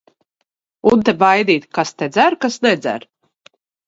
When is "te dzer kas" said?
2.03-2.57